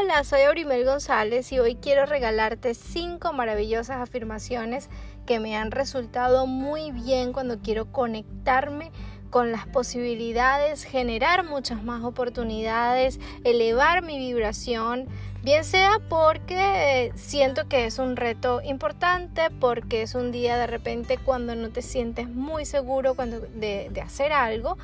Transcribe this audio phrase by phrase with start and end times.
[0.00, 4.90] Hola, soy Aurimel González y hoy quiero regalarte cinco maravillosas afirmaciones
[5.26, 8.92] que me han resultado muy bien cuando quiero conectarme
[9.30, 15.08] con las posibilidades, generar muchas más oportunidades, elevar mi vibración,
[15.42, 21.18] bien sea porque siento que es un reto importante, porque es un día de repente
[21.18, 24.78] cuando no te sientes muy seguro cuando de hacer algo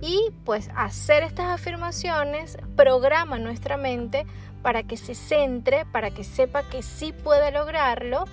[0.00, 4.26] y pues hacer estas afirmaciones programa nuestra mente
[4.62, 8.24] para que se centre, para que sepa que sí puede lograrlo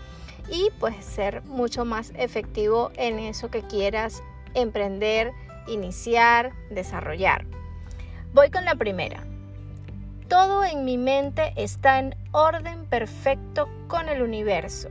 [0.49, 4.23] y pues ser mucho más efectivo en eso que quieras
[4.53, 5.31] emprender,
[5.67, 7.45] iniciar, desarrollar.
[8.33, 9.23] Voy con la primera.
[10.27, 14.89] Todo en mi mente está en orden perfecto con el universo.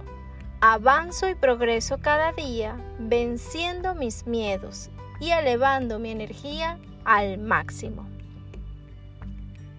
[0.61, 4.91] Avanzo y progreso cada día, venciendo mis miedos
[5.23, 8.05] y elevando mi energía al máximo.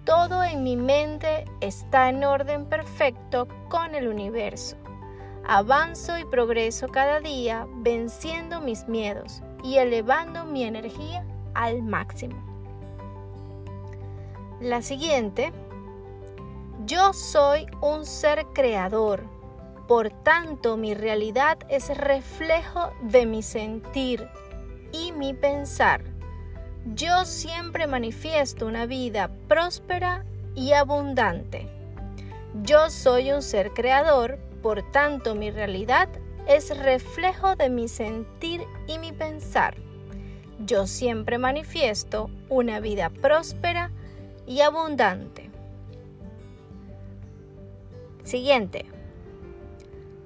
[0.05, 4.77] Todo en mi mente está en orden perfecto con el universo.
[5.45, 12.41] Avanzo y progreso cada día venciendo mis miedos y elevando mi energía al máximo.
[14.61, 15.51] La siguiente,
[16.85, 19.25] yo soy un ser creador,
[19.89, 24.25] por tanto mi realidad es reflejo de mi sentir
[24.93, 26.01] y mi pensar.
[26.95, 30.23] Yo siempre manifiesto una vida próspera
[30.55, 31.67] y abundante.
[32.61, 36.07] Yo soy un ser creador, por tanto mi realidad
[36.47, 39.75] es reflejo de mi sentir y mi pensar.
[40.59, 43.91] Yo siempre manifiesto una vida próspera
[44.45, 45.49] y abundante.
[48.23, 48.85] Siguiente.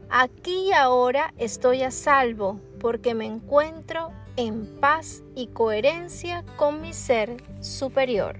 [0.09, 6.93] Aquí y ahora estoy a salvo porque me encuentro en paz y coherencia con mi
[6.93, 8.37] ser superior.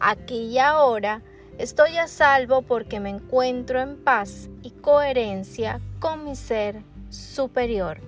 [0.00, 1.22] Aquí y ahora
[1.58, 8.00] estoy a salvo porque me encuentro en paz y coherencia con mi ser superior.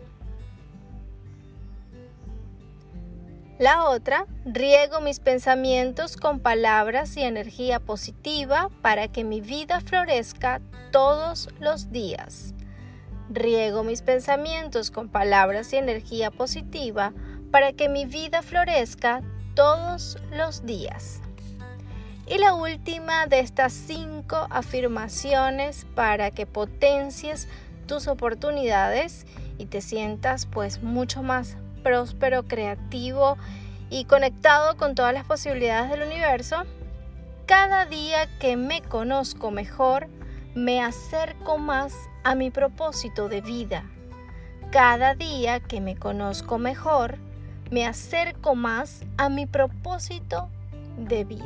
[3.58, 10.60] La otra, riego mis pensamientos con palabras y energía positiva para que mi vida florezca
[10.90, 12.54] todos los días.
[13.30, 17.12] Riego mis pensamientos con palabras y energía positiva
[17.50, 19.22] para que mi vida florezca
[19.54, 21.20] todos los días.
[22.26, 27.48] Y la última de estas cinco afirmaciones para que potencies
[27.86, 29.26] tus oportunidades
[29.58, 33.36] y te sientas pues mucho más próspero, creativo
[33.90, 36.64] y conectado con todas las posibilidades del universo,
[37.46, 40.08] cada día que me conozco mejor,
[40.54, 43.84] me acerco más a mi propósito de vida.
[44.70, 47.18] Cada día que me conozco mejor,
[47.70, 50.48] me acerco más a mi propósito
[50.96, 51.44] de vida.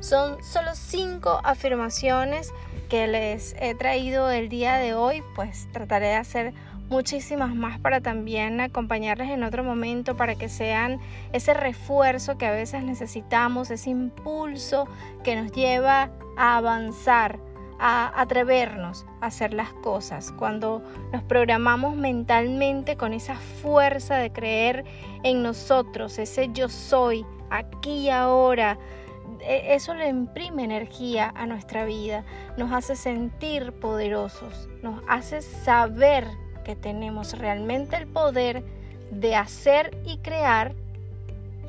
[0.00, 2.52] Son solo cinco afirmaciones
[2.88, 6.54] que les he traído el día de hoy, pues trataré de hacer
[6.88, 11.00] muchísimas más para también acompañarles en otro momento para que sean
[11.32, 14.86] ese refuerzo que a veces necesitamos, ese impulso
[15.24, 17.40] que nos lleva a avanzar,
[17.78, 20.32] a atrevernos a hacer las cosas.
[20.32, 20.82] Cuando
[21.12, 24.84] nos programamos mentalmente con esa fuerza de creer
[25.22, 28.78] en nosotros, ese yo soy, aquí y ahora,
[29.40, 32.24] e, eso le imprime energía a nuestra vida,
[32.56, 36.26] nos hace sentir poderosos, nos hace saber
[36.64, 38.64] que tenemos realmente el poder
[39.10, 40.74] de hacer y crear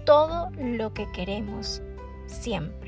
[0.06, 1.82] todo lo que queremos
[2.26, 2.87] siempre.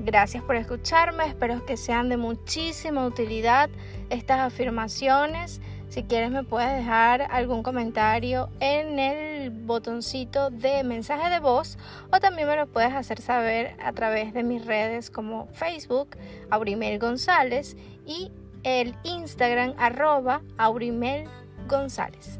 [0.00, 3.68] Gracias por escucharme, espero que sean de muchísima utilidad
[4.10, 5.60] estas afirmaciones.
[5.88, 11.78] Si quieres me puedes dejar algún comentario en el botoncito de mensaje de voz
[12.12, 16.10] o también me lo puedes hacer saber a través de mis redes como Facebook,
[16.50, 17.76] Aurimel González
[18.06, 18.30] y
[18.62, 21.24] el Instagram arroba Aurimel
[21.66, 22.38] González.